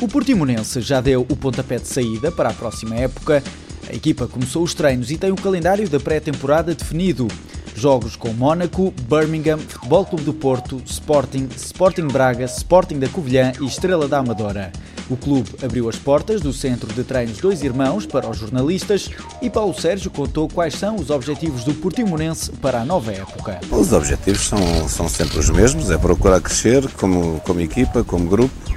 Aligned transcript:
O 0.00 0.08
Portimonense 0.08 0.80
já 0.80 0.98
deu 0.98 1.26
o 1.28 1.36
pontapé 1.36 1.76
de 1.76 1.86
saída 1.86 2.32
para 2.32 2.48
a 2.48 2.54
próxima 2.54 2.94
época. 2.94 3.42
A 3.86 3.94
equipa 3.94 4.26
começou 4.26 4.62
os 4.62 4.72
treinos 4.72 5.10
e 5.10 5.18
tem 5.18 5.30
o 5.30 5.36
calendário 5.36 5.86
da 5.90 6.00
pré-temporada 6.00 6.74
definido. 6.74 7.28
Jogos 7.74 8.16
com 8.16 8.32
Mónaco, 8.32 8.94
Birmingham, 9.02 9.58
Futebol 9.58 10.06
Clube 10.06 10.24
do 10.24 10.32
Porto, 10.32 10.82
Sporting, 10.86 11.48
Sporting 11.54 12.06
Braga, 12.06 12.46
Sporting 12.46 12.98
da 12.98 13.08
Covilhã 13.08 13.52
e 13.60 13.66
Estrela 13.66 14.08
da 14.08 14.18
Amadora. 14.18 14.72
O 15.10 15.18
clube 15.18 15.50
abriu 15.62 15.86
as 15.86 15.96
portas 15.96 16.40
do 16.40 16.52
Centro 16.52 16.90
de 16.94 17.04
Treinos 17.04 17.38
Dois 17.38 17.62
Irmãos 17.62 18.06
para 18.06 18.30
os 18.30 18.38
jornalistas 18.38 19.10
e 19.42 19.50
Paulo 19.50 19.78
Sérgio 19.78 20.10
contou 20.10 20.48
quais 20.48 20.74
são 20.74 20.96
os 20.96 21.10
objetivos 21.10 21.62
do 21.64 21.74
Portimonense 21.74 22.50
para 22.52 22.80
a 22.80 22.84
nova 22.86 23.12
época. 23.12 23.60
Os 23.70 23.92
objetivos 23.92 24.46
são, 24.46 24.88
são 24.88 25.08
sempre 25.10 25.38
os 25.38 25.50
mesmos, 25.50 25.90
é 25.90 25.98
procurar 25.98 26.40
crescer 26.40 26.88
como, 26.92 27.38
como 27.40 27.60
equipa, 27.60 28.02
como 28.02 28.26
grupo. 28.30 28.69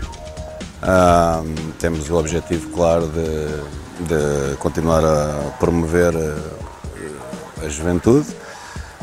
Temos 1.79 2.09
o 2.09 2.15
objetivo, 2.15 2.69
claro, 2.69 3.07
de, 3.07 4.07
de 4.07 4.55
continuar 4.57 5.03
a 5.03 5.55
promover 5.59 6.13
a, 6.15 7.65
a 7.65 7.69
juventude 7.69 8.27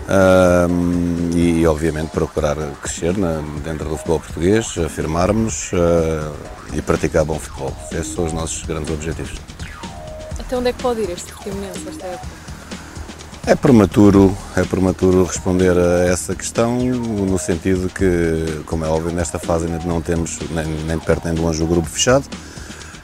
uh, 0.08 1.36
e, 1.36 1.67
obviamente, 1.67 2.11
procurar 2.11 2.56
crescer 2.83 3.17
na, 3.17 3.41
dentro 3.62 3.89
do 3.89 3.97
futebol 3.97 4.20
português, 4.20 4.77
afirmarmos 4.78 5.73
uh, 5.73 6.34
e 6.73 6.83
praticar 6.83 7.25
bom 7.25 7.39
futebol. 7.39 7.75
Esses 7.92 8.14
são 8.14 8.27
os 8.27 8.33
nossos 8.33 8.62
grandes 8.64 8.92
objetivos. 8.92 9.39
Até 10.39 10.56
onde 10.56 10.70
é 10.70 10.73
que 10.73 10.83
pode 10.83 11.03
ir 11.03 11.11
este 11.11 11.33
Portimonense 11.33 11.89
esta 11.89 12.06
época? 12.06 12.39
É 13.46 13.55
prematuro, 13.55 14.36
é 14.55 14.62
prematuro 14.64 15.24
responder 15.24 15.77
a 15.77 16.05
essa 16.05 16.34
questão, 16.34 16.78
no 16.78 17.38
sentido 17.38 17.88
que, 17.88 18.62
como 18.66 18.84
é 18.84 18.88
óbvio, 18.88 19.12
nesta 19.12 19.38
fase 19.38 19.64
ainda 19.66 19.83
não 19.86 20.02
temos 20.02 20.38
nem, 20.50 20.66
nem 20.66 20.98
perto 20.98 21.24
nem 21.24 21.34
de 21.34 21.41
longe 21.41 21.62
o 21.62 21.66
grupo 21.66 21.88
fechado. 21.88 22.27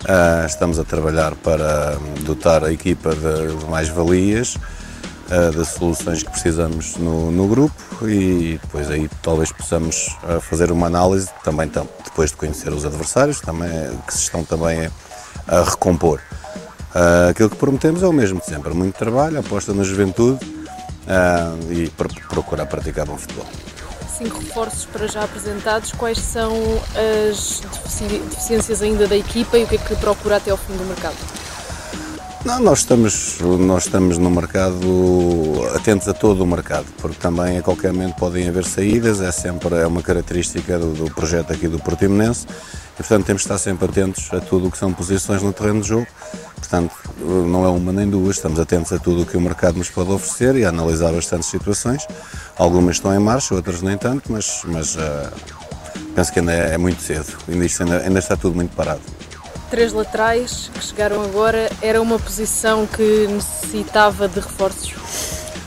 Uh, 0.02 0.46
estamos 0.46 0.78
a 0.78 0.84
trabalhar 0.84 1.34
para 1.36 1.96
dotar 2.20 2.62
a 2.62 2.70
equipa 2.70 3.14
de, 3.14 3.56
de 3.56 3.64
mais-valias 3.64 4.54
uh, 4.54 5.56
das 5.56 5.68
soluções 5.68 6.22
que 6.22 6.30
precisamos 6.30 6.96
no, 6.96 7.32
no, 7.32 7.48
grupo 7.48 7.74
e 8.06 8.60
depois 8.62 8.88
aí 8.90 9.10
talvez 9.22 9.50
possamos 9.50 10.16
uh, 10.22 10.40
fazer 10.40 10.70
uma 10.70 10.86
análise 10.86 11.28
também 11.42 11.68
tam, 11.68 11.88
depois 12.04 12.30
de 12.30 12.36
conhecer 12.36 12.72
os 12.72 12.84
adversários 12.84 13.40
também, 13.40 13.70
que 14.06 14.12
se 14.12 14.24
estão 14.24 14.44
também 14.44 14.88
a 15.48 15.62
recompor. 15.62 16.20
Uh, 16.96 17.28
aquilo 17.28 17.50
que 17.50 17.56
prometemos 17.56 18.02
é 18.02 18.06
o 18.06 18.12
mesmo 18.12 18.40
de 18.40 18.46
sempre, 18.46 18.72
muito 18.72 18.96
trabalho, 18.96 19.38
aposta 19.38 19.74
na 19.74 19.82
juventude 19.82 20.38
e 21.68 21.90
pr 21.90 22.06
procurar 22.30 22.64
praticar 22.64 23.04
bom 23.04 23.18
futebol. 23.18 23.44
Cinco 24.16 24.38
reforços 24.38 24.86
para 24.86 25.06
já 25.06 25.22
apresentados, 25.22 25.92
quais 25.92 26.18
são 26.18 26.54
as 27.30 27.60
deficiências 28.30 28.80
ainda 28.80 29.06
da 29.06 29.14
equipa 29.14 29.58
e 29.58 29.64
o 29.64 29.66
que 29.66 29.74
é 29.74 29.78
que 29.78 29.94
procura 29.96 30.36
até 30.36 30.50
ao 30.50 30.56
fim 30.56 30.74
do 30.74 30.84
mercado? 30.84 31.16
Não, 32.46 32.60
nós 32.60 32.78
estamos, 32.78 33.40
nós 33.40 33.84
estamos 33.84 34.16
no 34.16 34.30
mercado, 34.30 34.80
atentos 35.74 36.08
a 36.08 36.14
todo 36.14 36.44
o 36.44 36.46
mercado, 36.46 36.86
porque 36.96 37.18
também 37.18 37.58
a 37.58 37.62
qualquer 37.62 37.92
momento 37.92 38.14
podem 38.14 38.48
haver 38.48 38.64
saídas, 38.64 39.20
é 39.20 39.30
sempre 39.32 39.74
é 39.74 39.86
uma 39.86 40.00
característica 40.00 40.78
do, 40.78 40.94
do 40.94 41.10
projeto 41.12 41.52
aqui 41.52 41.68
do 41.68 41.78
Portimonense 41.78 42.46
e 42.94 42.96
portanto 42.96 43.26
temos 43.26 43.42
de 43.42 43.46
estar 43.46 43.58
sempre 43.58 43.86
atentos 43.86 44.32
a 44.32 44.40
tudo 44.40 44.68
o 44.68 44.70
que 44.70 44.78
são 44.78 44.92
posições 44.94 45.42
no 45.42 45.52
terreno 45.52 45.82
de 45.82 45.88
jogo. 45.88 46.06
Portanto, 46.68 46.92
não 47.20 47.64
é 47.64 47.68
uma 47.68 47.92
nem 47.92 48.10
duas, 48.10 48.36
estamos 48.36 48.58
atentos 48.58 48.92
a 48.92 48.98
tudo 48.98 49.22
o 49.22 49.26
que 49.26 49.36
o 49.36 49.40
mercado 49.40 49.78
nos 49.78 49.88
pode 49.88 50.10
oferecer 50.10 50.56
e 50.56 50.64
a 50.64 50.70
analisar 50.70 51.12
bastantes 51.12 51.48
situações. 51.48 52.04
Algumas 52.56 52.96
estão 52.96 53.14
em 53.14 53.20
marcha, 53.20 53.54
outras 53.54 53.82
nem 53.82 53.96
tanto, 53.96 54.32
mas, 54.32 54.62
mas 54.64 54.96
uh, 54.96 55.30
penso 56.12 56.32
que 56.32 56.40
ainda 56.40 56.52
é, 56.52 56.74
é 56.74 56.78
muito 56.78 57.00
cedo, 57.00 57.38
ainda, 57.48 57.98
ainda, 57.98 58.18
está 58.18 58.36
tudo 58.36 58.56
muito 58.56 58.74
parado 58.74 59.00
três 59.68 59.92
laterais 59.92 60.70
que 60.72 60.84
chegaram 60.84 61.24
agora, 61.24 61.68
era 61.82 62.00
uma 62.00 62.20
posição 62.20 62.86
que 62.86 63.26
necessitava 63.26 64.28
de 64.28 64.38
reforços? 64.38 64.94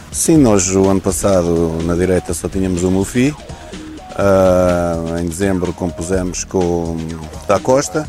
Sim, 0.09 0.37
nós 0.37 0.73
o 0.73 0.89
ano 0.89 1.01
passado 1.01 1.77
na 1.83 1.95
direita 1.95 2.33
só 2.33 2.47
tínhamos 2.47 2.81
o 2.83 2.89
Mufi. 2.89 3.31
Uh, 3.31 5.17
em 5.19 5.25
dezembro 5.25 5.73
compusemos 5.73 6.45
com 6.45 6.95
o 6.95 7.29
da 7.45 7.59
Costa, 7.59 8.07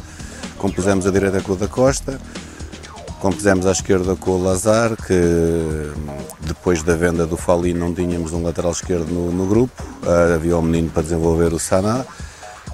compusemos 0.59 1.09
a 1.09 1.11
direita 1.11 1.41
com 1.41 1.55
o 1.55 1.57
da 1.57 1.67
Costa, 1.67 2.21
compusemos 3.21 3.67
à 3.67 3.73
esquerda 3.73 4.17
com 4.17 4.33
o 4.33 4.43
Lazar, 4.43 4.97
que 4.97 5.93
depois 6.41 6.83
da 6.83 6.97
venda 6.97 7.27
do 7.27 7.37
Fali 7.37 7.73
não 7.73 7.95
tínhamos 7.95 8.33
um 8.33 8.43
lateral 8.43 8.73
esquerdo 8.73 9.09
no, 9.11 9.31
no 9.31 9.47
grupo, 9.47 9.83
uh, 10.03 10.35
havia 10.35 10.57
um 10.57 10.63
menino 10.63 10.91
para 10.91 11.03
desenvolver 11.03 11.53
o 11.53 11.59
Saná. 11.59 12.05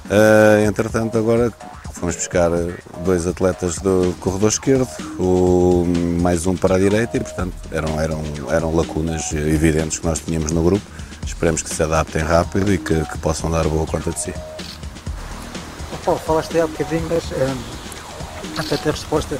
Uh, 0.06 0.64
entretanto, 0.66 1.18
agora 1.18 1.52
Fomos 1.98 2.14
buscar 2.14 2.50
dois 3.06 3.26
atletas 3.26 3.78
do 3.78 4.14
corredor 4.20 4.50
esquerdo, 4.50 4.88
o, 5.18 5.82
mais 6.20 6.46
um 6.46 6.54
para 6.54 6.74
a 6.74 6.78
direita 6.78 7.16
e, 7.16 7.20
portanto, 7.20 7.54
eram, 7.72 7.98
eram, 7.98 8.22
eram 8.50 8.76
lacunas 8.76 9.32
evidentes 9.32 9.98
que 9.98 10.06
nós 10.06 10.20
tínhamos 10.20 10.52
no 10.52 10.62
grupo. 10.62 10.84
Esperemos 11.24 11.62
que 11.62 11.74
se 11.74 11.82
adaptem 11.82 12.22
rápido 12.22 12.70
e 12.70 12.76
que, 12.76 13.02
que 13.02 13.18
possam 13.18 13.50
dar 13.50 13.66
boa 13.66 13.86
conta 13.86 14.10
de 14.10 14.20
si. 14.20 14.34
Paulo, 16.04 16.20
falaste 16.20 16.60
há 16.60 16.66
bocadinho, 16.66 17.08
mas 17.08 17.24
um, 17.32 18.60
até 18.60 18.76
ter 18.76 18.90
resposta 18.90 19.38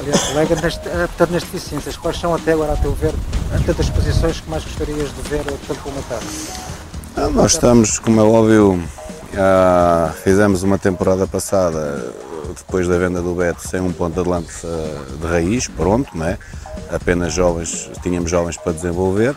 ali 0.00 0.12
ao 0.12 0.18
colega, 0.18 0.56
neste, 0.56 0.88
eh, 0.88 1.06
portanto, 1.06 1.30
nas 1.30 1.42
deficiências, 1.42 1.96
quais 1.96 2.18
são 2.18 2.34
até 2.34 2.52
agora, 2.52 2.72
a 2.72 2.76
teu 2.76 2.92
ver, 2.92 3.14
tantas 3.64 3.88
posições 3.90 4.40
que 4.40 4.50
mais 4.50 4.64
gostarias 4.64 5.10
de 5.14 5.28
ver, 5.28 5.44
tanto 5.66 5.80
como 5.80 5.96
ah, 7.16 7.28
Nós 7.28 7.52
estamos, 7.52 7.98
como 7.98 8.20
é 8.20 8.24
óbvio, 8.24 8.82
fizemos 10.22 10.62
uma 10.62 10.78
temporada 10.78 11.26
passada, 11.26 12.12
depois 12.56 12.86
da 12.88 12.98
venda 12.98 13.20
do 13.22 13.34
Beto, 13.34 13.66
sem 13.66 13.80
um 13.80 13.92
ponto 13.92 14.22
de 14.22 14.28
lança 14.28 14.68
de 15.20 15.26
raiz, 15.26 15.68
pronto, 15.68 16.16
né? 16.16 16.38
apenas 16.90 17.32
jovens, 17.32 17.90
tínhamos 18.02 18.30
jovens 18.30 18.56
para 18.56 18.72
desenvolver. 18.72 19.34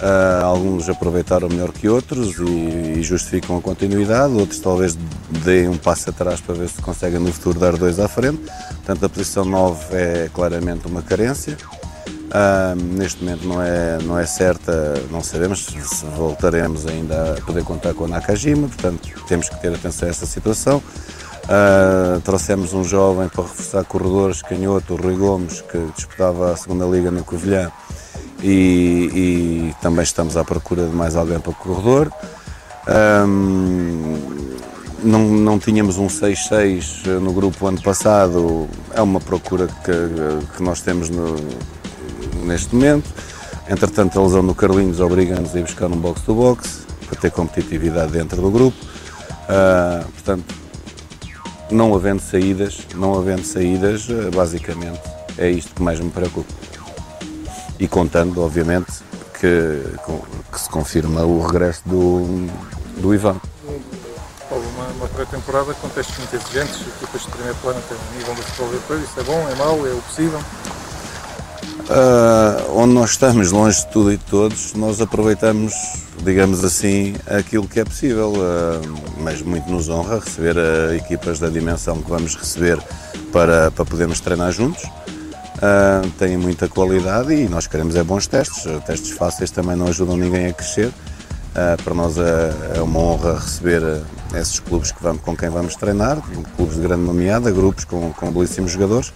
Uh, 0.00 0.44
alguns 0.44 0.88
aproveitaram 0.88 1.48
melhor 1.48 1.72
que 1.72 1.88
outros 1.88 2.38
e, 2.38 2.98
e, 2.98 3.02
justificam 3.02 3.58
a 3.58 3.60
continuidade, 3.60 4.32
outros 4.32 4.60
talvez 4.60 4.96
deem 5.44 5.68
um 5.68 5.76
passo 5.76 6.10
atrás 6.10 6.40
para 6.40 6.54
ver 6.54 6.68
se 6.68 6.80
conseguem 6.80 7.18
no 7.18 7.32
futuro 7.32 7.58
dar 7.58 7.76
dois 7.76 7.98
à 7.98 8.06
frente. 8.06 8.38
Portanto, 8.76 9.06
a 9.06 9.08
posição 9.08 9.44
9 9.44 9.96
é 9.96 10.30
claramente 10.32 10.86
uma 10.86 11.02
carência. 11.02 11.56
Uh, 12.28 12.76
neste 12.94 13.24
momento 13.24 13.48
não 13.48 13.60
é, 13.60 13.98
não 14.02 14.18
é 14.18 14.24
certa, 14.24 14.94
não 15.10 15.20
sabemos 15.20 15.66
se 15.66 16.04
voltaremos 16.16 16.86
ainda 16.86 17.34
a 17.36 17.40
poder 17.40 17.64
contar 17.64 17.92
com 17.94 18.04
a 18.04 18.08
Nakajima, 18.08 18.68
portanto 18.68 19.08
temos 19.26 19.48
que 19.48 19.60
ter 19.60 19.74
atenção 19.74 20.06
a 20.06 20.10
esta 20.10 20.26
situação. 20.26 20.80
Uh, 21.44 22.20
trouxemos 22.20 22.72
um 22.72 22.84
jovem 22.84 23.28
para 23.28 23.42
reforçar 23.42 23.82
corredores, 23.84 24.42
canhoto, 24.42 24.92
o 24.92 24.96
Rui 24.96 25.16
Gomes, 25.16 25.62
que 25.62 25.78
disputava 25.96 26.52
a 26.52 26.56
segunda 26.56 26.84
liga 26.84 27.10
no 27.10 27.24
Covilhã 27.24 27.72
e, 28.42 29.10
e, 29.70 29.74
também 29.80 30.02
estamos 30.02 30.36
à 30.36 30.44
procura 30.44 30.86
de 30.86 30.94
mais 30.94 31.16
alguém 31.16 31.38
para 31.38 31.50
o 31.50 31.54
corredor. 31.54 32.12
Um, 33.26 34.16
não, 35.02 35.20
não 35.28 35.58
tínhamos 35.58 35.98
um 35.98 36.06
6-6 36.06 37.06
no 37.20 37.32
grupo 37.32 37.66
ano 37.66 37.80
passado, 37.80 38.68
é 38.92 39.00
uma 39.00 39.20
procura 39.20 39.66
que, 39.66 40.56
que 40.56 40.62
nós 40.62 40.80
temos 40.80 41.08
no, 41.08 41.36
neste 42.44 42.74
momento. 42.74 43.08
Entretanto, 43.68 44.18
a 44.18 44.22
lesão 44.22 44.44
do 44.44 44.54
Carlinhos 44.54 45.00
obriga-nos 45.00 45.54
a 45.54 45.58
ir 45.58 45.62
buscar 45.62 45.86
um 45.86 45.96
box-to-box 45.96 46.86
para 47.06 47.20
ter 47.20 47.30
competitividade 47.30 48.12
dentro 48.12 48.40
do 48.40 48.50
grupo. 48.50 48.76
Uh, 49.44 50.04
portanto, 50.12 50.54
não 51.70 51.94
havendo 51.94 52.20
saídas, 52.20 52.78
não 52.94 53.18
havendo 53.18 53.44
saídas, 53.44 54.08
ah, 54.10 54.34
basicamente 54.34 55.00
é 55.36 55.50
isto 55.50 55.74
que 55.74 55.82
mais 55.82 56.00
me 56.00 56.10
preocupa. 56.10 56.52
E 57.78 57.86
contando, 57.86 58.42
obviamente, 58.42 58.92
que, 59.40 59.82
que 60.52 60.60
se 60.60 60.68
confirma 60.68 61.22
o 61.22 61.46
regresso 61.46 61.82
do, 61.86 62.46
do 63.00 63.14
Ivan. 63.14 63.36
Uma, 64.50 64.86
uma 64.96 65.08
pré-temporada 65.08 65.74
com 65.74 65.88
testes 65.88 66.16
muito 66.18 66.34
exigentes, 66.34 66.80
equipas 66.80 67.22
de 67.22 67.28
primeiro 67.28 67.56
plano 67.56 67.80
têm 67.88 67.96
um 67.96 68.18
nível 68.18 68.34
de 68.34 68.42
futebol 68.42 68.66
europeu, 68.68 68.98
isso 68.98 69.20
é 69.20 69.22
bom, 69.22 69.48
é 69.48 69.54
mau, 69.56 69.86
é 69.86 69.90
o 69.90 70.02
possível? 70.02 70.40
Uh, 71.88 72.78
onde 72.78 72.92
nós 72.92 73.10
estamos, 73.10 73.50
longe 73.50 73.78
de 73.78 73.86
tudo 73.88 74.12
e 74.12 74.16
de 74.16 74.24
todos, 74.24 74.74
nós 74.74 75.00
aproveitamos, 75.00 75.72
digamos 76.22 76.62
assim, 76.64 77.14
aquilo 77.26 77.66
que 77.66 77.80
é 77.80 77.84
possível, 77.84 78.32
uh, 78.32 79.22
mas 79.22 79.40
muito 79.40 79.70
nos 79.70 79.88
honra 79.88 80.18
receber 80.18 80.56
uh, 80.56 80.94
equipas 80.94 81.38
da 81.38 81.48
dimensão 81.48 82.02
que 82.02 82.10
vamos 82.10 82.36
receber 82.36 82.78
para, 83.32 83.70
para 83.70 83.84
podermos 83.84 84.20
treinar 84.20 84.52
juntos. 84.52 84.82
Uh, 85.58 86.08
têm 86.12 86.36
muita 86.36 86.68
qualidade 86.68 87.34
e 87.34 87.48
nós 87.48 87.66
queremos 87.66 87.96
é 87.96 88.04
bons 88.04 88.26
testes. 88.26 88.64
Testes 88.86 89.10
fáceis 89.10 89.50
também 89.50 89.74
não 89.74 89.88
ajudam 89.88 90.16
ninguém 90.16 90.46
a 90.46 90.52
crescer. 90.52 90.86
Uh, 90.88 91.82
para 91.82 91.94
nós 91.94 92.16
é, 92.16 92.76
é, 92.76 92.80
uma 92.80 93.00
honra 93.00 93.34
receber 93.34 93.82
esses 94.34 94.60
clubes 94.60 94.92
que 94.92 95.02
vamos, 95.02 95.22
com 95.22 95.36
quem 95.36 95.48
vamos 95.48 95.74
treinar, 95.74 96.18
clubes 96.56 96.76
de 96.76 96.82
grande 96.82 97.02
nomeada, 97.02 97.50
grupos 97.50 97.84
com, 97.84 98.12
com 98.12 98.30
belíssimos 98.30 98.70
jogadores 98.70 99.12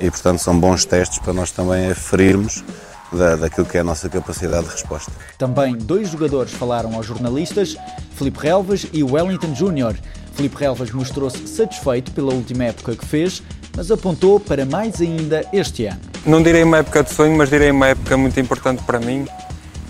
e, 0.00 0.10
portanto, 0.10 0.38
são 0.38 0.58
bons 0.58 0.84
testes 0.86 1.18
para 1.18 1.34
nós 1.34 1.50
também 1.50 1.90
aferirmos 1.90 2.64
da, 3.12 3.36
daquilo 3.36 3.66
que 3.66 3.76
é 3.76 3.80
a 3.80 3.84
nossa 3.84 4.08
capacidade 4.08 4.64
de 4.66 4.72
resposta. 4.72 5.12
Também 5.36 5.76
dois 5.76 6.08
jogadores 6.08 6.52
falaram 6.52 6.94
aos 6.94 7.06
jornalistas, 7.06 7.76
Filipe 8.14 8.38
Relvas 8.40 8.86
e 8.92 9.02
Wellington 9.02 9.54
Júnior. 9.54 9.94
Filipe 10.32 10.56
Relvas 10.56 10.90
mostrou-se 10.92 11.46
satisfeito 11.46 12.12
pela 12.12 12.32
última 12.32 12.64
época 12.64 12.96
que 12.96 13.04
fez, 13.04 13.42
mas 13.76 13.90
apontou 13.90 14.38
para 14.38 14.64
mais 14.64 15.00
ainda 15.00 15.44
este 15.52 15.86
ano. 15.86 16.00
Não 16.24 16.42
direi 16.42 16.62
uma 16.62 16.78
época 16.78 17.02
de 17.02 17.10
sonho, 17.10 17.36
mas 17.36 17.50
direi 17.50 17.70
uma 17.70 17.88
época 17.88 18.16
muito 18.16 18.38
importante 18.38 18.82
para 18.84 19.00
mim 19.00 19.26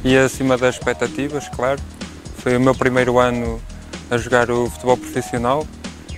e 0.04 0.16
acima 0.16 0.56
das 0.56 0.76
expectativas, 0.76 1.48
claro. 1.48 1.80
Foi 2.38 2.56
o 2.56 2.60
meu 2.60 2.74
primeiro 2.74 3.18
ano 3.18 3.60
a 4.10 4.16
jogar 4.16 4.50
o 4.50 4.68
futebol 4.68 4.96
profissional 4.96 5.66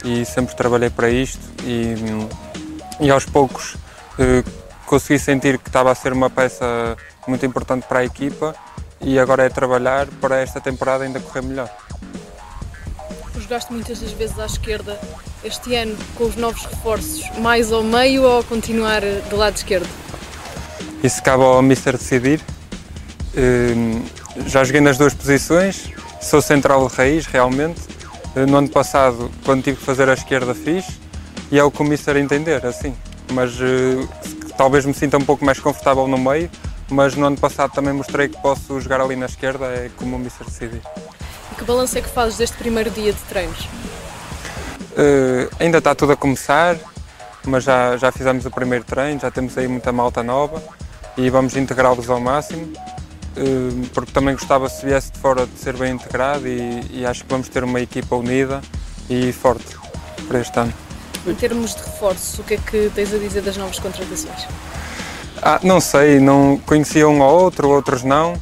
e 0.04 0.24
sempre 0.24 0.54
trabalhei 0.54 0.90
para 0.90 1.10
isto 1.10 1.40
e, 1.64 1.94
e 3.00 3.10
aos 3.10 3.24
poucos 3.24 3.76
eh, 4.18 4.42
consegui 4.86 5.18
sentir 5.18 5.58
que 5.58 5.68
estava 5.68 5.90
a 5.90 5.94
ser 5.94 6.12
uma 6.12 6.30
peça 6.30 6.96
muito 7.26 7.44
importante 7.44 7.86
para 7.86 8.00
a 8.00 8.04
equipa 8.04 8.54
e 9.00 9.18
agora 9.18 9.44
é 9.44 9.48
trabalhar 9.48 10.06
para 10.20 10.40
esta 10.40 10.60
temporada 10.60 11.04
ainda 11.04 11.20
correr 11.20 11.42
melhor. 11.42 11.68
Jogaste 13.44 13.74
muitas 13.74 14.00
das 14.00 14.10
vezes 14.12 14.38
à 14.38 14.46
esquerda. 14.46 14.98
Este 15.44 15.74
ano, 15.74 15.94
com 16.14 16.24
os 16.24 16.34
novos 16.34 16.64
reforços, 16.64 17.22
mais 17.40 17.70
ao 17.70 17.82
meio 17.82 18.22
ou 18.22 18.42
continuar 18.42 19.02
do 19.28 19.36
lado 19.36 19.54
esquerdo? 19.54 19.86
Isso 21.02 21.22
cabe 21.22 21.42
ao 21.42 21.60
Mister 21.60 21.98
decidir. 21.98 22.40
Ehm, 23.36 24.02
já 24.46 24.64
joguei 24.64 24.80
nas 24.80 24.96
duas 24.96 25.12
posições, 25.12 25.90
sou 26.22 26.40
central 26.40 26.88
de 26.88 26.94
raiz 26.94 27.26
realmente. 27.26 27.82
Eh, 28.34 28.46
no 28.46 28.56
ano 28.56 28.68
passado, 28.70 29.30
quando 29.44 29.62
tive 29.62 29.76
que 29.76 29.84
fazer 29.84 30.08
a 30.08 30.14
esquerda, 30.14 30.54
fiz 30.54 30.86
e 31.52 31.58
é 31.58 31.62
o 31.62 31.70
que 31.70 31.82
o 31.82 31.84
Mister 31.84 32.16
entender, 32.16 32.64
assim. 32.64 32.96
Mas 33.30 33.52
uh, 33.60 34.08
talvez 34.56 34.86
me 34.86 34.94
sinta 34.94 35.18
um 35.18 35.24
pouco 35.24 35.44
mais 35.44 35.60
confortável 35.60 36.08
no 36.08 36.16
meio, 36.16 36.50
mas 36.88 37.14
no 37.14 37.26
ano 37.26 37.36
passado 37.36 37.72
também 37.74 37.92
mostrei 37.92 38.26
que 38.26 38.40
posso 38.40 38.80
jogar 38.80 39.02
ali 39.02 39.16
na 39.16 39.26
esquerda, 39.26 39.66
é 39.66 39.90
como 39.98 40.16
o 40.16 40.18
Mister 40.18 40.46
decidir. 40.46 40.80
Que 41.64 41.68
balanço 41.68 41.96
é 41.96 42.02
que 42.02 42.10
fazes 42.10 42.36
deste 42.36 42.58
primeiro 42.58 42.90
dia 42.90 43.10
de 43.10 43.20
treinos? 43.20 43.60
Uh, 44.92 45.48
ainda 45.58 45.78
está 45.78 45.94
tudo 45.94 46.12
a 46.12 46.16
começar, 46.16 46.76
mas 47.46 47.64
já, 47.64 47.96
já 47.96 48.12
fizemos 48.12 48.44
o 48.44 48.50
primeiro 48.50 48.84
treino, 48.84 49.18
já 49.18 49.30
temos 49.30 49.56
aí 49.56 49.66
muita 49.66 49.90
malta 49.90 50.22
nova 50.22 50.62
e 51.16 51.30
vamos 51.30 51.56
integrá-los 51.56 52.10
ao 52.10 52.20
máximo, 52.20 52.64
uh, 52.66 53.86
porque 53.94 54.12
também 54.12 54.34
gostava 54.34 54.68
se 54.68 54.84
viesse 54.84 55.10
de 55.12 55.18
fora 55.18 55.46
de 55.46 55.58
ser 55.58 55.74
bem 55.74 55.94
integrado 55.94 56.46
e, 56.46 56.86
e 56.90 57.06
acho 57.06 57.24
que 57.24 57.30
vamos 57.30 57.48
ter 57.48 57.64
uma 57.64 57.80
equipa 57.80 58.14
unida 58.14 58.60
e 59.08 59.32
forte 59.32 59.74
para 60.28 60.40
este 60.40 60.58
ano. 60.60 60.74
Em 61.26 61.34
termos 61.34 61.74
de 61.74 61.82
reforços, 61.82 62.40
o 62.40 62.42
que 62.42 62.54
é 62.54 62.58
que 62.58 62.92
tens 62.94 63.14
a 63.14 63.16
dizer 63.16 63.40
das 63.40 63.56
novas 63.56 63.78
contratações? 63.78 64.46
Ah, 65.40 65.58
não 65.62 65.80
sei, 65.80 66.20
não 66.20 66.60
conhecia 66.66 67.08
um 67.08 67.22
ou 67.22 67.42
outro, 67.42 67.70
outros 67.70 68.02
não, 68.02 68.34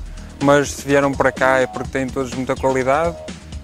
mas 0.43 0.71
se 0.71 0.87
vieram 0.87 1.13
para 1.13 1.33
cá 1.33 1.59
é 1.59 1.67
porque 1.67 1.89
têm 1.89 2.07
todos 2.07 2.33
muita 2.35 2.55
qualidade 2.57 3.17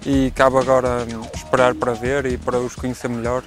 e 0.05 0.31
cabe 0.31 0.57
agora 0.57 1.05
esperar 1.35 1.75
para 1.75 1.93
ver 1.93 2.25
e 2.25 2.37
para 2.37 2.57
os 2.57 2.75
conhecer 2.75 3.09
melhor. 3.09 3.43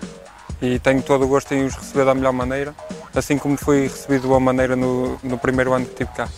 E 0.61 0.79
tenho 0.79 1.03
todo 1.03 1.25
o 1.25 1.29
gosto 1.29 1.53
em 1.53 1.65
os 1.65 1.75
receber 1.75 2.05
da 2.05 2.15
melhor 2.15 2.33
maneira, 2.33 2.75
assim 3.15 3.37
como 3.37 3.57
fui 3.57 3.83
recebido 3.89 4.23
de 4.23 4.29
boa 4.29 4.39
maneira 4.39 4.77
no, 4.77 5.19
no 5.23 5.37
primeiro 5.37 5.73
ano 5.73 5.87
que 5.87 5.93
estive 5.93 6.11
cá. 6.13 6.29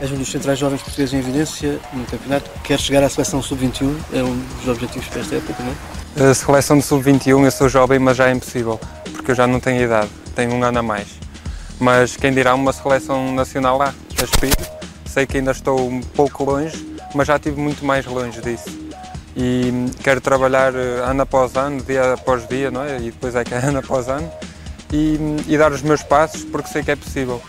És 0.00 0.10
um 0.10 0.16
dos 0.16 0.30
centrais 0.30 0.58
jovens 0.58 0.82
portugueses 0.82 1.14
em 1.14 1.18
evidência 1.18 1.80
no 1.92 2.04
campeonato. 2.04 2.50
Quer 2.62 2.78
chegar 2.78 3.02
à 3.02 3.08
seleção 3.08 3.40
sub-21, 3.40 3.96
é 4.12 4.22
um 4.22 4.36
dos 4.58 4.68
objetivos 4.68 5.08
para 5.08 5.20
esta 5.20 5.36
época, 5.36 5.62
não 5.62 6.26
é? 6.26 6.30
A 6.30 6.34
seleção 6.34 6.76
de 6.76 6.84
sub-21 6.84 7.44
eu 7.44 7.50
sou 7.50 7.68
jovem, 7.68 7.98
mas 7.98 8.16
já 8.16 8.28
é 8.28 8.32
impossível, 8.32 8.78
porque 9.12 9.30
eu 9.30 9.34
já 9.34 9.46
não 9.46 9.60
tenho 9.60 9.82
idade, 9.82 10.10
tenho 10.34 10.52
um 10.52 10.62
ano 10.62 10.80
a 10.80 10.82
mais. 10.82 11.08
Mas 11.80 12.16
quem 12.16 12.32
dirá 12.32 12.54
uma 12.54 12.72
seleção 12.72 13.32
nacional 13.32 13.78
lá, 13.78 13.94
aspiro. 14.22 14.71
Sei 15.12 15.26
que 15.26 15.36
ainda 15.36 15.50
estou 15.50 15.78
um 15.78 16.00
pouco 16.00 16.42
longe, 16.42 16.96
mas 17.14 17.28
já 17.28 17.36
estive 17.36 17.60
muito 17.60 17.84
mais 17.84 18.06
longe 18.06 18.40
disso. 18.40 18.70
E 19.36 19.70
quero 20.02 20.22
trabalhar 20.22 20.74
eh, 20.74 21.02
ano 21.04 21.20
após 21.20 21.54
ano, 21.54 21.82
dia 21.82 22.14
após 22.14 22.48
dia, 22.48 22.70
não 22.70 22.82
é? 22.82 22.96
E 22.96 23.10
depois 23.10 23.34
é 23.34 23.44
que 23.44 23.52
é 23.52 23.58
ano 23.68 23.80
após 23.80 24.08
ano, 24.08 24.30
e, 24.90 25.18
e 25.46 25.58
dar 25.58 25.70
os 25.70 25.82
meus 25.82 26.02
passos 26.02 26.44
porque 26.44 26.70
sei 26.70 26.82
que 26.82 26.90
é 26.90 26.96
possível. 26.96 27.42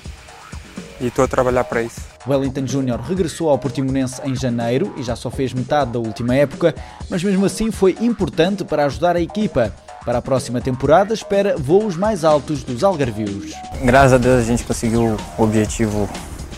E 1.00 1.08
estou 1.08 1.24
a 1.24 1.28
trabalhar 1.28 1.64
para 1.64 1.82
isso. 1.82 2.02
Wellington 2.28 2.68
Júnior 2.68 3.00
regressou 3.00 3.50
ao 3.50 3.58
Portimonense 3.58 4.22
em 4.26 4.36
janeiro 4.36 4.94
e 4.98 5.04
já 5.04 5.16
só 5.16 5.32
fez 5.32 5.54
metade 5.54 5.92
da 5.94 6.00
última 6.00 6.36
época, 6.36 6.76
mas 7.10 7.24
mesmo 7.24 7.46
assim 7.46 7.72
foi 7.72 7.96
importante 8.02 8.66
para 8.66 8.84
ajudar 8.84 9.16
a 9.16 9.22
equipa. 9.22 9.74
Para 10.04 10.18
a 10.18 10.22
próxima 10.22 10.60
temporada, 10.60 11.14
espera 11.14 11.56
voos 11.58 11.96
mais 11.96 12.26
altos 12.26 12.62
dos 12.62 12.84
Algarvios. 12.84 13.54
Graças 13.86 14.12
a 14.12 14.18
Deus 14.18 14.42
a 14.42 14.44
gente 14.44 14.66
conseguiu 14.66 15.16
o 15.38 15.44
objetivo 15.44 16.10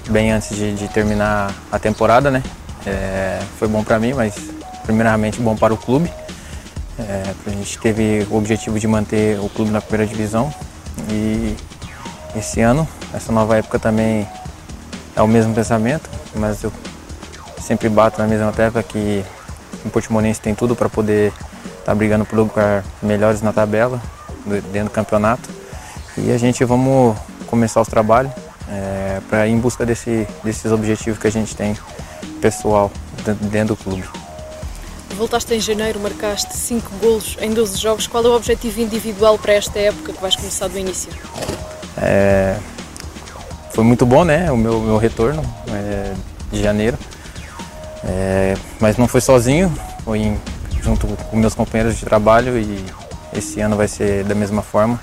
bem 0.10 0.32
antes 0.32 0.56
de, 0.56 0.74
de 0.74 0.88
terminar 0.88 1.54
a 1.72 1.80
temporada, 1.80 2.30
né? 2.30 2.44
É, 2.86 3.40
foi 3.58 3.68
bom 3.68 3.84
para 3.84 4.00
mim, 4.00 4.14
mas 4.14 4.36
primeiramente 4.84 5.40
bom 5.42 5.56
para 5.56 5.74
o 5.74 5.78
clube. 5.78 6.12
É, 6.98 7.24
a 7.46 7.50
gente 7.50 7.78
teve 7.80 8.26
o 8.30 8.38
objetivo 8.38 8.80
de 8.80 8.88
manter 8.88 9.40
o 9.40 9.50
clube 9.50 9.72
na 9.72 9.82
primeira 9.82 10.10
divisão 10.10 10.54
e 11.10 11.56
esse 12.36 12.62
ano, 12.62 12.88
essa 13.14 13.32
nova 13.32 13.58
época 13.58 13.80
também 13.80 14.28
é 15.16 15.22
o 15.22 15.28
mesmo 15.28 15.54
pensamento, 15.54 16.10
mas 16.36 16.64
eu 16.64 16.72
sempre 17.60 17.90
bato 17.90 18.22
na 18.22 18.28
mesma 18.28 18.52
tecla 18.52 18.82
que 18.84 19.24
o 19.84 19.90
Portimonense 19.90 20.40
tem 20.40 20.56
tudo 20.56 20.76
para 20.76 20.88
poder 20.88 21.34
estar 21.80 21.86
tá 21.86 21.96
brigando 21.96 22.26
por 22.26 22.38
lugar 22.38 22.84
melhores 23.02 23.42
na 23.42 23.52
tabela, 23.52 24.02
dentro 24.72 24.90
do 24.90 24.92
campeonato. 24.92 25.50
E 26.18 26.32
a 26.32 26.38
gente 26.38 26.64
vamos 26.64 27.18
começar 27.48 27.82
os 27.82 27.88
trabalhos 27.88 28.32
para 29.30 29.48
ir 29.48 29.52
em 29.52 29.60
busca 29.60 29.86
desse, 29.86 30.28
desses 30.44 30.72
objetivos 30.72 31.20
que 31.20 31.28
a 31.28 31.32
gente 31.32 31.56
tem 31.56 31.76
pessoal 32.42 32.92
dentro 33.52 33.76
do 33.76 33.84
clube. 33.84 34.04
Voltaste 35.16 35.54
em 35.54 35.60
janeiro, 35.60 36.00
marcaste 36.00 36.54
5 36.54 36.92
golos 37.02 37.38
em 37.40 37.54
12 37.54 37.78
jogos. 37.78 38.06
Qual 38.06 38.24
é 38.24 38.28
o 38.28 38.36
objetivo 38.36 38.82
individual 38.82 39.38
para 39.40 39.54
esta 39.54 39.80
época 39.80 40.12
que 40.12 40.22
vais 40.22 40.36
começar 40.36 40.68
do 40.68 40.78
início? 40.78 41.12
É, 41.98 42.58
foi 43.72 43.84
muito 43.84 44.06
bom, 44.06 44.26
né? 44.26 44.52
O 44.52 44.58
meu, 44.58 44.80
meu 44.82 44.98
retorno 44.98 45.42
é, 45.70 46.14
de 46.52 46.62
janeiro. 46.62 46.98
É, 48.04 48.56
mas 48.80 48.98
não 48.98 49.08
foi 49.08 49.22
sozinho, 49.22 49.74
foi 50.04 50.20
em, 50.20 50.40
junto 50.82 51.08
com 51.08 51.38
meus 51.38 51.56
companheiros 51.56 51.98
de 51.98 52.06
trabalho 52.06 52.58
e 52.60 52.86
esse 53.34 53.60
ano 53.62 53.76
vai 53.76 53.88
ser 53.88 54.24
da 54.26 54.36
mesma 54.36 54.62
forma. 54.62 55.00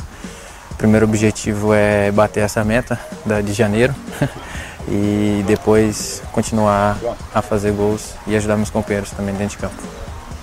O 0.82 0.84
primeiro 0.84 1.06
objetivo 1.06 1.72
é 1.72 2.10
bater 2.10 2.40
essa 2.40 2.64
meta 2.64 2.98
da, 3.24 3.40
de 3.40 3.52
janeiro 3.52 3.94
e 4.90 5.44
depois 5.46 6.20
continuar 6.32 6.98
a 7.32 7.40
fazer 7.40 7.70
gols 7.70 8.14
e 8.26 8.34
ajudar 8.34 8.56
meus 8.56 8.68
companheiros 8.68 9.12
também 9.12 9.32
dentro 9.32 9.56
de 9.56 9.58
campo. 9.58 9.80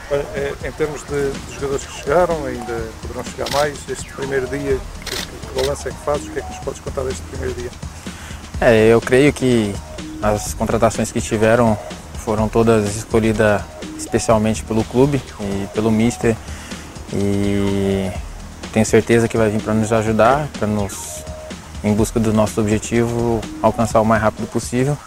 É, 0.10 0.54
em 0.64 0.72
termos 0.72 1.04
de, 1.04 1.32
de 1.32 1.56
jogadores 1.56 1.86
que 1.86 1.92
chegaram, 1.92 2.46
ainda 2.46 2.88
poderão 3.02 3.26
chegar 3.26 3.52
mais, 3.52 3.78
este 3.90 4.14
primeiro 4.14 4.48
dia, 4.48 4.80
que, 5.06 5.16
que 5.18 5.62
balanço 5.62 5.90
é 5.90 5.92
que 5.92 5.98
fazes? 6.06 6.28
O 6.28 6.32
que 6.32 6.40
é 6.40 6.42
que 6.42 6.50
nos 6.54 6.64
podes 6.64 6.80
contar 6.80 7.02
deste 7.04 7.22
primeiro 7.24 7.54
dia? 7.56 7.72
É, 8.62 8.88
eu 8.88 9.02
creio 9.02 9.34
que 9.34 9.76
as 10.22 10.54
contratações 10.54 11.12
que 11.12 11.20
tiveram 11.20 11.78
foram 12.24 12.48
todas 12.48 12.96
escolhidas 12.96 13.62
especialmente 13.98 14.64
pelo 14.64 14.86
clube 14.86 15.22
e 15.42 15.68
pelo 15.74 15.92
mister 15.92 16.34
e 17.12 18.10
tenho 18.72 18.86
certeza 18.86 19.28
que 19.28 19.38
vai 19.38 19.50
vir 19.50 19.62
para 19.62 19.74
nos 19.74 19.92
ajudar, 19.92 20.48
para 20.58 20.68
nos 20.68 21.24
em 21.84 21.94
busca 21.94 22.20
do 22.20 22.34
nosso 22.34 22.60
objetivo 22.60 23.40
alcançar 23.62 24.02
o 24.02 24.06
mais 24.06 24.22
rápido 24.22 24.48
possível 24.48 24.98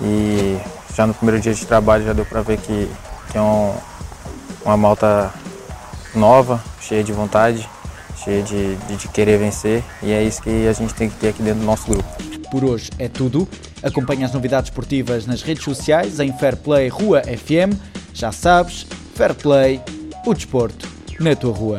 e 0.00 0.56
já 0.94 1.06
no 1.06 1.14
primeiro 1.14 1.40
dia 1.40 1.52
de 1.52 1.66
trabalho 1.66 2.04
já 2.04 2.12
deu 2.12 2.24
para 2.24 2.40
ver 2.40 2.58
que, 2.58 2.88
que 3.30 3.38
é 3.38 3.40
um, 3.40 3.74
uma 4.64 4.76
malta 4.76 5.32
nova, 6.14 6.62
cheia 6.80 7.02
de 7.02 7.12
vontade, 7.12 7.68
cheia 8.22 8.42
de, 8.42 8.76
de, 8.76 8.96
de 8.96 9.08
querer 9.08 9.38
vencer 9.38 9.82
e 10.02 10.12
é 10.12 10.22
isso 10.22 10.40
que 10.40 10.68
a 10.68 10.72
gente 10.72 10.94
tem 10.94 11.10
que 11.10 11.16
ter 11.16 11.28
aqui 11.28 11.42
dentro 11.42 11.60
do 11.60 11.66
nosso 11.66 11.86
grupo. 11.86 12.04
Por 12.50 12.64
hoje 12.64 12.90
é 12.98 13.08
tudo. 13.08 13.48
Acompanhe 13.82 14.22
as 14.22 14.32
novidades 14.32 14.70
esportivas 14.70 15.26
nas 15.26 15.42
redes 15.42 15.64
sociais 15.64 16.20
em 16.20 16.32
Fairplay 16.38 16.88
Rua 16.88 17.22
FM. 17.22 17.76
Já 18.14 18.30
sabes, 18.30 18.86
Fairplay, 19.16 19.80
o 20.24 20.32
desporto 20.32 20.88
na 21.18 21.34
tua 21.34 21.52
rua. 21.52 21.78